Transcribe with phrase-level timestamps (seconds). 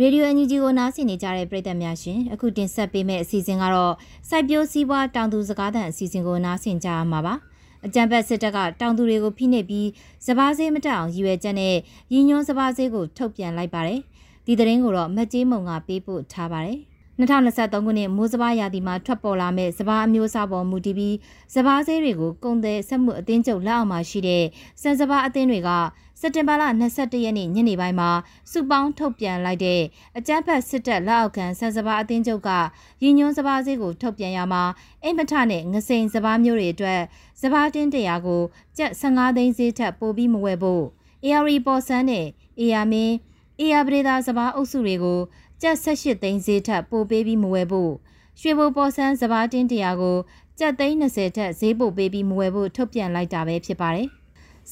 [0.00, 3.94] ရေဒီယိုအန်ဂျီဂျီကိုနားဆင်နေကြတဲ့ပရိသတ်များရှင်အခုတင်ဆက်ပေးမယ့်အစီအစဉ်ကတော့
[4.28, 7.34] စိုက်ပျိုးစည်းပွားတောင်သူစကားသံအစီအစဉ်ကိုနားဆင်ကြရမှာပါ
[7.86, 9.88] အကြံဖက်စစ်တပ်ကတောင်သူတွေကိုဖိနှိပ်ပြီး
[10.26, 11.74] စပားစေးမတက်အောင်ရည်ရွယ်ချက်နဲ့
[12.12, 14.00] ရည်ညွှန်းစပားစေးကိုထုတ်ပြန်လိုက်ပါတယ်
[14.46, 16.78] ဒီသတင်းကိုတော့မက်ကြီးမုံကပေးပို့ထားပါတယ်
[17.18, 21.16] 2023ခုနှစ်မိုးစဘာရာသီမှာထွက်ပေါ်လာမဲ့စဘာအမျိုးအစားပေါ်မူတည်ပြီး
[21.54, 24.44] စဘာဆေးတွေကိုကုန်သည်ဆက်မှုအသင်းချုပ်လက်အောက်မှာရှိတဲ့
[24.82, 25.70] စံစဘာအသင်းတွေက
[26.24, 28.10] စက်တင်ဘာလ22ရက်နေ့ညနေပိုင်းမှာ
[28.50, 29.82] စုပေါင်းထုတ်ပြန်လိုက်တဲ့
[30.18, 32.50] အကြမ်းဖက်စစ်တပ်လက်အောက်ခံစံစဘာအသင်းချုပ်က
[33.02, 34.62] ရည်ညွှန်းစဘာဆေးကိုထုတ်ပြန်ရမှာ
[35.02, 37.00] အိမ်မထနဲ့ငစိန်စဘာမျိုးတွေအတွက်
[37.40, 38.42] စဘာတင်းတရာကို
[38.76, 40.84] ကျပ်15သိန်းဈေးထပ်ပို့ပြီးမဝယ်ဖို့
[41.24, 42.26] AR ပေါ်ဆန်းနဲ့
[42.60, 43.14] AR မင်း
[43.60, 45.20] AR ပရိသာစဘာအုပ်စုတွေကို
[45.62, 47.92] ကျပ်18သိန်းဈေးထပ်ပို့ပေးပြီးမဝယ်ဖို့
[48.40, 50.16] ရွှေဘိုပေါ်ဆန်းစဘာတင်းတရာကို
[50.58, 54.10] ကျပ်သိန်း20ထက်ဈေးပို့ပေးပြီးမဝယ်ဖို့ထုတ်ပြန်လိုက်တာပဲဖြစ်ပါတယ်။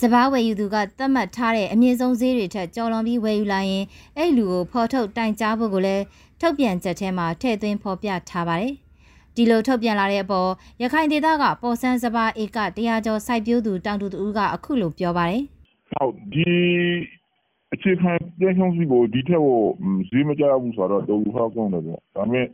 [0.03, 3.85] စဘာဝယ်ယူသူကသတ်မှတ်ထားတဲ့အမြင့်ဆုံးဈေးတွေထက်ကျော်လွန်ပြီးဝယ်ယူလာရင်
[4.17, 6.05] အဲ့လူကိုဖော်ထုတ်တိုင်ကြားဖို့ကိုလည်း
[6.41, 8.75] ထုတ်ပြန်ချက်ထဲမှာထည့်သွင်းဖော်ပြထားပါတယ်။
[9.37, 10.51] ဒီလိုထုတ်ပြန်လာတဲ့အပေါ်
[10.83, 15.43] ရခိုင်ဒေသကပေါ်ဆန်းစဘာဧကတရားကျော်စိုက်ပျိုးသူတောင်သူတူကအခုလိုပြောပါတယ်။
[15.93, 16.51] ဟုတ်ဒီ
[17.75, 19.61] အခြေခံပြန်ဆောင်စီကိုဒီထက်ကို
[20.11, 22.47] ဈေးမကြရဘူးဆိုတော့တော်တော်ဟောက်ကောင်းတယ်ပေါ့ဒါပေမဲ့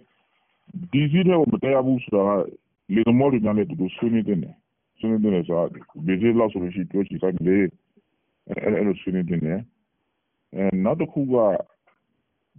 [0.92, 4.54] ဒီဈေးထက်ကိုမတရားဘူးဆိုတာကလေမော်တွေနဲ့တူတူဆွေးနေတဲ့တယ်
[4.98, 5.68] ဆွေးနေတဲ့ဆိုတော့
[6.06, 7.58] ဘယ်ဈေးလောက်ဆိုလို့ရှိပြောချင်တယ်လေ
[8.48, 9.40] အဲ့အဲ့လိုဆွေးနေတယ်
[10.54, 11.34] အဲနောက်တစ်ခုက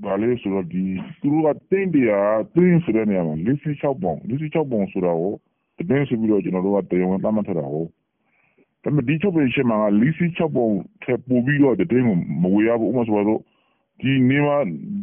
[0.04, 0.84] ဘာလဲဆိုတော့ဒီ
[1.22, 3.36] သူတို့ကတင်းတရားတင်းဆိုတဲ့နေရာမှာ
[3.68, 5.34] 46ပုံ46ပုံဆိုတာကို
[5.80, 7.90] တကယ်ဆိုပြီးတော့ကျွန်တော်တို့ကတရားဝင်သတ်မှတ်ထားတာဟုတ်
[8.84, 10.68] ဒါပေမဲ့ဒီချုပ်ပင်ရှင်းမှာ46ပုံ
[11.04, 12.10] ထပ်ပို့ပြီးတော့တဲ့မ
[12.42, 13.42] မဝေရဘူးဥပမာဆိုတော့
[14.02, 14.58] ဒီနေမှာ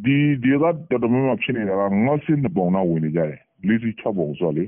[0.04, 4.64] ဒီဒီကတော်တော်များများဖြစ်နေတာကငေါ့စင်းပုံနာဝင်နေကြတယ်46ပုံဆိုလေ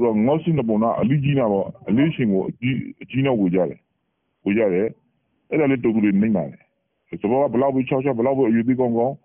[0.00, 3.78] သူကငေါ့စင်းပုံနာအလီကြီးနာပေါ့အလေးရှင်ကိုအကြီးအကြီးနာဝေကြတယ်
[4.44, 4.86] ဝေကြတယ်
[5.48, 6.54] အဲ့ဒါလေးတူတူလေးနေနိုင်တ
[7.12, 9.16] ယ်စဘောကဘလောက်ပြီး6ချက်ဘလောက်ပြီးအယူသေးကောင်းကောင်း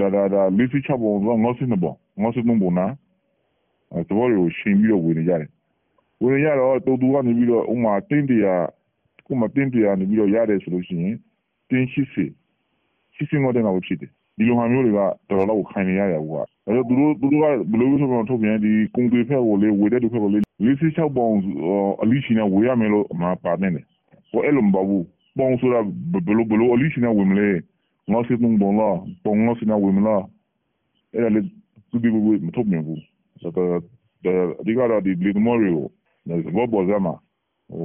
[0.00, 2.86] ဒါဒါဒါ46ပုံဆိုငေါ့စင်းပုံငေါ့စင်းပုံနာ
[4.08, 5.50] စဘောကိုရှင်ပြီးတော့ဝေနေကြတယ်
[6.22, 8.54] ဝင်ရတော့တူတူကနေပြီးတော့ဥမာတင်းတရာ
[9.26, 11.16] ခုမှတင်းတရာနေပြီးတော့ရတယ်ဆိုလို့ရှိရင်
[11.70, 12.24] တင်းရှိစီ
[13.14, 20.38] ရှိစီငေါတဲ့ငါ့ကိုဖြစ်တယ် ဒီလိုဟာမျိုးတွေကတော်တော်လောက်ခိုင်နေရရဘူးကအဲတော့သူတို့သူတို့ကဘယ်လိုဆိုတော့ထုတ်ပြန်ဒီကုံတွေဖက်ကိုလေဝေတဲ့သူဖက်ကိုလေ
[20.68, 21.34] 46ပေါင်
[22.02, 23.84] အလီရှိနေဝေရမယ်လို့မပါနေတယ်
[24.30, 25.04] ဟိုအဲ့လိုမပါဘူး
[25.38, 25.80] ပေါင်ဆိုတာ
[26.26, 27.48] ဘယ်လိုဘယ်လိုအလီရှိနေဝေမလဲ
[28.12, 28.90] ငါစစ်နုံ bon la
[29.24, 30.22] ပေါင်ငါစစ်နေဝေမလား
[31.14, 31.40] အဲ့ဒါလေ
[31.90, 33.02] သူဒီဘူမထုတ်ပြန်ဘူး
[33.42, 33.80] ဆိုတော့
[34.66, 35.86] ဒီကတော့ဒီလီမော်ရီကို
[36.56, 37.14] ဘောပေါ်စမှာ
[37.70, 37.84] ဟို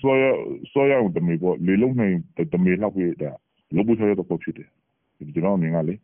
[0.00, 0.24] ဆောရ
[0.72, 2.16] ဆောရတမေပေါ်လေလုံးနိုင်
[2.52, 3.30] တမေလောက်ပြတာ
[3.74, 4.72] လောဘူးဆောရတော့ဖြစ်တယ်ဒီ
[5.18, 5.94] ကျွန်တော်မြင်ကလေ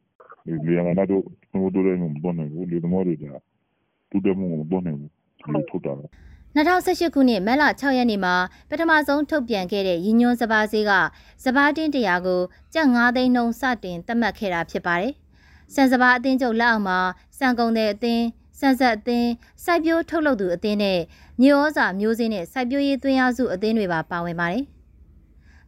[0.65, 3.25] ဒီရငါတို့ဟိုတို့လည်းမပေါ်နိုင်ဘူးလေသမောတွေက
[4.11, 5.93] တူတယ်မှုမပေါ်နိုင်ဘူးဒီထုတ်တာ
[6.55, 8.35] 2018ခုနှစ်မတ်လ6ရက်နေ့မှာ
[8.69, 10.93] ပထမဆုံးထုတ်ပြန်ခဲ့တဲ့ရည်ညွှန်းစပါးဈေးက
[11.45, 12.41] စပါးတင်းတရာကို
[12.75, 15.13] ကျပ်9သိန်းနှုန်းစတင်သတ်မှတ်ခဲ့တာဖြစ်ပါတယ်။
[15.75, 16.99] စံစပါးအသင်းချုပ်လက်အောက်မှာ
[17.39, 18.25] စံကုန်တဲ့အသင်း
[18.61, 19.31] စံဆက်အသင်း
[19.65, 21.01] စိုက်ပျိုးထုတ်လုပ်သူအသင်းနဲ့
[21.43, 24.65] မျိုးဩစာမျိုးစင်းနဲ့စိုက်ပျိုးရေးသွင်းအားစုအသင်းတွေပါပါဝင်ပါတယ်။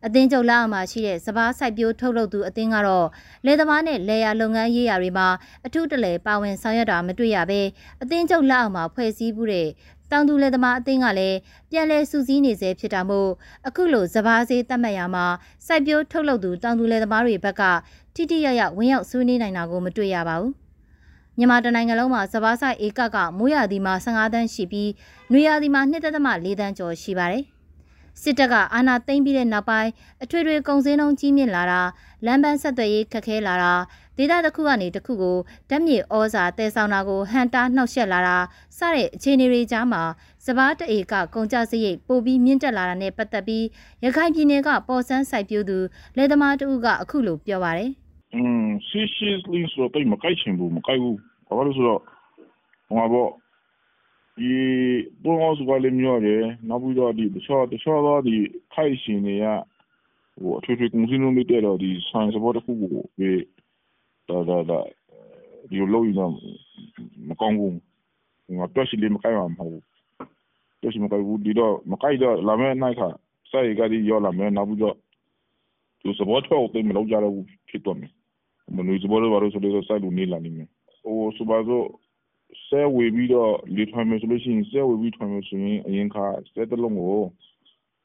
[0.04, 3.06] အသင်းချုပ်လက်အောက်မှာရှိတဲ့စပားစိုက်ပျိုးထုတ်လုပ်သူအသင်းကတော့
[3.44, 5.28] လယ်သမားနဲ့လယ်ယာလုပ်ငန်းရေးရာတွေမှာ
[5.66, 7.60] အထူးတလဲပါဝင်ဆောင်ရွက်တာမတွေ့ရဘဲ
[8.02, 9.68] အသင်းချုပ်လက်အောက်မှာဖွဲ့စည်းမှုတဲ့
[10.10, 11.38] တောင်သူလယ်သမားအသင်းကလည်း
[11.70, 13.30] ပြန်လည်စုစည်းနေစေဖြစ်တာမို့
[13.68, 15.26] အခုလိုစပားစေးတတ်မှတ်ရမှာ
[15.66, 17.62] စိုက်ပျိုးထုတ်လုပ်သူတောင်သူလယ်သမားတွေဘက်က
[18.14, 20.52] ထိထိရရဝင်းရောက်ဆွေးနွေးနိုင်တာကိုမတွေ့ရပါဘူး။
[21.38, 24.90] မြန်မာတနိုင်ငံလုံးမှာစဘာဆိုင်ဧကကမိုးရာသီမှာ15တန်းရှိပြီး
[25.32, 27.44] နွေရာသီမှာ2.4တန်းကျော်ရှိပါတယ်။
[28.22, 29.91] စစ်တပ်ကအာဏာသိမ်းပြီးတဲ့နောက်ပိုင်း
[30.22, 31.81] အထွေထွေကုန်စည်နှုန်းကြီးမြင့်လာတာ
[32.25, 33.72] လမ်းပန်းဆက်သွယ်ရေးခက်ခဲလာတာ
[34.16, 35.37] ဒေသတစ်ခုကနေတစ်ခုကို
[35.71, 38.37] ဓာတ်မြေဩဇာတည်ဆောင်တာကိုဟန်တာနှောက်ယှက်လာတာ
[38.78, 40.03] စတဲ့အခြေအနေတွေကြားမှာ
[40.47, 43.65] စဘာတအေကကုန်ကြစရိတ်ပိုပြီးမြင့်တက်လာတာနဲ့ပတ်သက်ပြီး
[44.04, 45.78] ရခိုင်ပြည်နယ်ကပေါ်ဆန်းစိုက်ပျိုးသူ
[46.16, 47.91] လယ်သမားတူကအခုလိုပြောပါတယ်။
[48.34, 51.16] อืม seriously ဆိုတော့တိတ်မကိုက်ချင်ဘူးမကိုက်ဘူး
[51.47, 52.00] ဘာလို့ဆိုတော့
[52.88, 53.31] ဟိုမှာပေါ့
[54.36, 54.52] ဒီ
[55.22, 58.36] ဘုံအောင်စကလည်းမျိုးရတယ်နောက်ပြီးတော့ဒီတခြားတခြားသောဒီ
[58.74, 59.47] ခိုက်ရှင်တွေက
[60.42, 63.30] ဟိုအထွေထွေကုန်စည်နှုန်းတွေတက်တော့ဒီ science support တစ်ခုကိုဒီ
[64.28, 64.80] ဒါဒါဒါ
[65.68, 66.10] ဒီလိုလို့ရ
[67.28, 67.74] မကောင်းဘူး
[68.59, 69.83] ငါတော့ရှိလေမကိုက်မှာမဟုတ်ဘူး
[70.83, 73.09] တော့ရှိမကိုက်ဘူးဒီတော့မကိုက်တော့လာမဲ့နိုင်ခါ
[73.50, 74.97] စိုက်ကဒီရောလာမဲ့နောက်ပြီးတော့
[76.00, 78.12] သူ support တော့တိတ်မလုပ်ကြတော့ဘူးဖြစ်တော့မယ်
[78.77, 80.68] မနွေစဘောတော့ဘာလို့ဆိုလို့စိုက်လို့နေလာနေမယ်
[81.03, 81.86] ဟိုဆိုပါစို့
[82.66, 87.16] ဆဲဝေပြီးတော့လေထွန်မယ်ဆိုလို့ရှိရင်ဆဲဝေပြီးထွန်မယ်ဆိုရင်အရင်ခါဆဲတစ်လုံးကို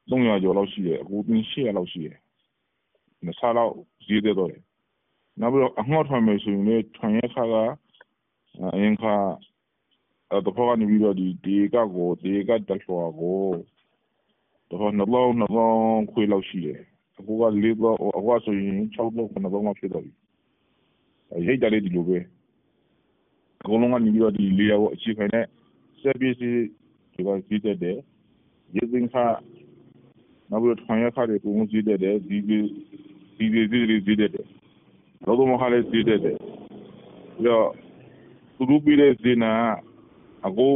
[0.09, 2.17] 300ကျော်လောက်ရှိတယ်အခုတင်း800လောက်ရှိတယ်
[3.25, 3.73] နှစ်ဆလောက်
[4.07, 4.61] ဈေးသက်တော့တယ်
[5.39, 7.55] နောက်ပြီးတော့အငှော့ထွန်မယ်ဆိုရင်လည်းထွန်ရခါက
[8.75, 9.15] အရင်ခါ
[10.45, 13.41] တော့ဖောကနေပြီးတော့ဒီဒီကကိုဒီကတက်ချောကို
[14.69, 16.79] တော့နှလုံးနှလုံးခွေးလောက်ရှိတယ်
[17.17, 20.11] အခုကလေးတော့အခုဆိုရင်6လောက်9လောက်ဖြစ်တော့ပြီ
[21.47, 22.17] ရိတ်ကြလေးဒီလိုပဲ
[23.63, 25.45] အကုန်လုံးကနေပြီးတော့ဒီလေယာကိုအခြေခံတဲ့
[26.01, 26.61] ဆက်ပစ္စည်း
[27.13, 27.97] တွေကဈေးတက်တယ်
[28.75, 29.25] ရေစင်ခါ
[30.49, 32.57] နောက်ပြီးတော့ထွန်ရခါတွေပုံဈေးတက်တယ်ဒီဒီ
[33.37, 34.47] ဒီဒီဈေးတွေဈေးတက်တယ်
[35.25, 36.37] လောကမဟာလည်းဈေးတက်တယ်
[37.37, 37.67] ပြီးတော့
[38.55, 39.51] သူတို့ပြီးတဲ့ဈေးနာ
[40.47, 40.67] အခု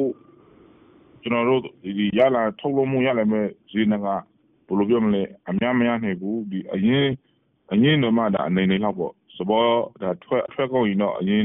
[1.21, 1.61] ကျွန်တော်တို့
[1.97, 7.07] ဒီရလာထုတ်လို့မှုရလာမဲ့ဈေးနာကဘယ်လိုပြောမလဲအများမရနိုင်ဘူးဒီအရင်
[7.71, 9.65] အရင်တော့မှဒါအနေနေလောက်ပေါ့စဘော
[10.01, 11.43] ဒါထွက်ထွက်ကောင်းရင်တော့အရင်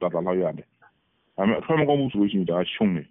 [0.00, 0.68] တော်တော်လောက်ရတယ်
[1.36, 3.06] ဒါပေမဲ့အထွက်မကောင်းဘူးဆိုလို့ရှိရင်ဒါရှုံးတယ်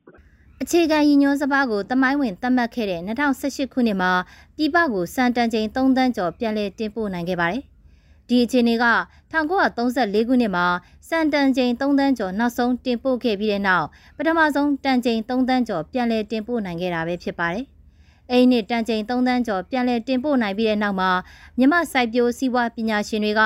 [0.61, 4.11] အခြေခံရည်ညွှန်းစပါးကိုတမိုင်းဝင်သတ်မှတ်ခဲ့တဲ့2018ခုနှစ်မှာ
[4.57, 7.63] ပြည်ပကိုစံတန်ချိန်3တန်းကျော်ပြန်လည်တင်ပို့နိုင်ခဲ့ပါတယ်။
[8.29, 8.85] ဒီအခြေအနေက
[9.33, 10.65] 1934ခုနှစ်မှာ
[11.09, 13.87] စံတန်ချိန်3တန်းကျော်နောက်ဆုံးတင်ပို့ခဲ့ပြီးတဲ့နောက်
[14.17, 17.65] ပထမဆုံးတန်ချိန်3တန်းကျော်ပြန်လည်တင်ပို့နိုင်ခဲ့တာပဲဖြစ်ပါတယ်။
[18.31, 21.11] အဲဒီနှစ်တန်ချိန်3တန်းကျော်ပြန်လည်တင်ပို့နိုင်ပြီးတဲ့နောက်မှာ
[21.57, 23.41] မြမစိုက်ပျိုးစီးပွားပညာရှင်တွေက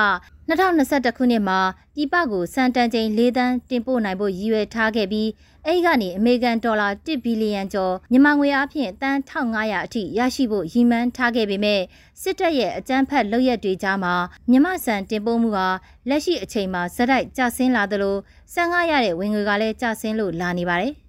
[0.48, 1.58] 2021ခုနှစ်မှာ
[1.94, 5.28] ပြည်ပကိုစံတန်ချိန်၄တန်းတင်ပို့နိုင်ဖို့ရည်ရွယ်ထားခဲ့ပြီး
[5.66, 11.80] အဲဒီကနေအမေရိကန်ဒေါ်လာ1ဘီလီယံကျော်မြန်မာငွေအားဖြင့်တန်း1500အထိရရှိဖို့ရည်မှန်းထားခဲ့ပေမဲ့
[12.22, 14.14] စစ်တပ်ရဲ့အကြမ်းဖက်လုပ်ရက်တွေကြားမှာ
[14.50, 15.68] မြန်မာစံတင်ပို့မှုဟာ
[16.08, 18.16] လက်ရှိအချိန်မှာဇက်တိုက်ကျဆင်းလာသလို
[18.54, 20.94] စံငှားရတဲ့ဝင်ငွေကလည်းကျဆင်းလို့လာနေပါတယ်။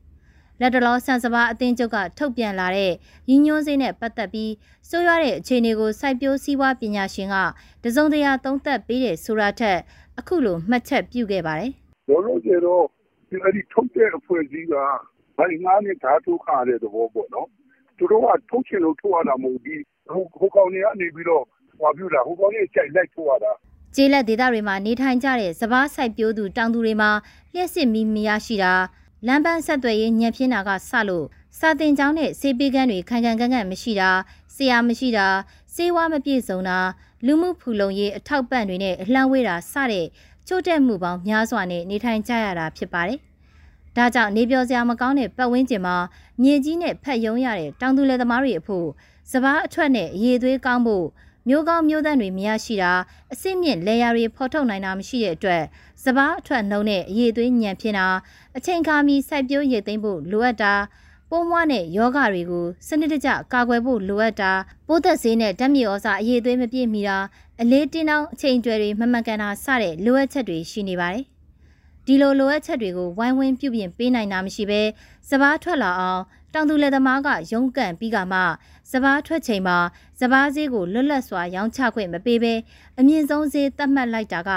[0.62, 2.92] လက်တလောဆန်စပါအသင်းချုပ်ကထုတ်ပြန်လာတဲ့
[3.30, 4.52] ရင်းညွှန်းစေးနဲ့ပတ်သက်ပြီး
[4.90, 7.36] ဆိုးရွားတဲ့အခြေအနေကိုစိုက်ပျိုးစည်းဝါးပညာရှင်က
[7.84, 9.80] တစုံတရာသုံးသပ်ပေးတဲ့ဆိုတာထက်
[10.20, 11.72] အခုလိုမှတ်ချက်ပြုခဲ့ပါတယ်
[12.10, 12.84] လောလောဆယ်တော့
[13.30, 14.74] ဒီအဲ့ဒီထုတ်တဲ့အဖွဲ့အစည်းက
[15.38, 17.48] ဘိုင်ငါးနဲ့ဓာတ်ထုတ်ခါတဲ့သဘောပေါ့နော်
[17.98, 21.44] သူတို့ကထုတ်ချင်လို့ထုတ်ရတာမဟုတ်ဘူးဟိုဟိုကောင်တွေကနေပြီးတော့
[21.80, 23.52] ဟောပြတာဟိုကောင်တွေကြိုက်လိုက်ထုတ်ရတာ
[23.96, 27.12] ကျေးလက်ဒေသတွေမှာနေထိုင်ကြတဲ့စပားစိုက်ပျိုးသူတောင်သူတွေမှာ
[27.54, 28.74] လျှက်စစ်မီမရရှိတာ
[29.28, 31.26] လမ်းပန်းဆက်သွယ်ရေးညံပြင်းတာကစလို့
[31.60, 34.10] စာတင်ကျောင်းနဲ့စေပေးကန်းတွေခံခံကန့်ကန့်မရှိတာ
[34.56, 35.28] ဆရာမရှိတာ
[35.74, 36.80] စေဝါမပြည့်စုံတာ
[37.26, 40.06] လူမှုဖူလုံရေးအထောက်ပံ့တွေနဲ့အလှမ်းဝေးတာစတဲ့
[40.48, 43.20] ချို့တဲ့မှုပေါင်းများစွာနဲ့နေထိုင်ကြရတာဖြစ်ပါတယ်။
[43.96, 45.96] ဒါကြောင့်နေပြောစရာမကောင်းတဲ့ပတ်ဝန်းကျင်မှာ
[46.42, 48.88] မြေကြီးနဲ့ဖက်ယုံရတဲ့တောင်သူလယ်သမားတွေအဖို့
[49.32, 51.06] စပားအထွက်နဲ့အရေးသွေးကောင်းဖို့
[51.48, 52.92] မျိုးကောင်းမျိုးသန့်တွေမရရှိတာ
[53.34, 55.64] အစစ်မြင့်လေယာတွေဖော်ထုတ်နိုင်တာမရှိတဲ့အတွက်
[56.04, 58.08] စပားအထွက်နှုံနဲ့အရေးသွေးညံဖြစ်တာ
[58.58, 60.74] အချိန်ခါမီစိုက်ပျိုးရိတ်သိမ်းဖို့လိုအပ်တာ
[61.30, 64.52] ပိုးမွားနဲ့ယောဂတွေကိုစနစ်တကျကာကွယ်ဖို့လိုအပ်တာ
[64.88, 67.18] ပိုးသက်ဆေးနဲ့ဓာတ်မြေဩဇာအရေးသွေးမပြည့်မီတာ
[67.62, 71.24] အလေးတင်းအောင်အချိန်ကျွဲတွေမမှန်ကန်တာစတဲ့လိုအပ်ချက်တွေရှိနေပါတယ်
[72.06, 74.82] ဒီလိုလိုအပ်ချက်တွေကိုဝိုင်းဝန်းပြုပြင်ပေးနိုင်တာမရှိဘဲ
[75.30, 76.22] စပားထွက်လာအောင်
[76.54, 78.40] တောင်သူလယ်သမားကရုန်းကန်ပြီးကမှ
[78.92, 79.78] စပားထွက်ချိန်မှာ
[80.20, 82.54] စပားဈေးကိုလွတ်လပ်စွာရောင်းချခွင့်မပေးဘဲ
[83.00, 84.52] အမြင့်ဆုံးဈေးသတ်မှတ်လိုက်တာက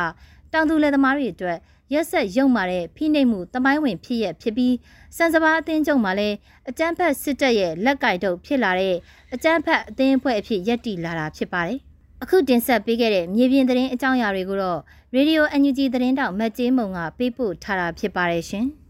[0.53, 1.59] တောင်သူလယ်သမားတွေအတွက်
[1.93, 4.75] ရက်ဆက်ရုံမာတဲ့ဖိနှိပ်မှုတမိုင်းဝင်ဖြစ်ရဖြစ်ပြီး
[5.17, 6.37] စံစပါအသင်းချုပ်မှာလည်း
[6.69, 8.97] အကြမ်းဖက်စစ်တပ်ရဲ့လက်ကိုက်တုပ်ဖြစ်လာတဲ့
[9.35, 11.81] အကြမ်းဖက်အသင်းအဖွဲ့အဖြစ်ရပ်တည်လာတာဖြစ်ပါတယ်။
[12.23, 14.81] အခုတင်ဆက်ပေးခဲ့တဲ့မြေပြင်သတင်းအကြောင်းအရာတွေကိုတော့
[15.17, 18.67] Radio NUG သတင်းတောက်မက်ကျေးမုံကပေးပို့ထားတာဖြစ်ပါတယ်ရှင်။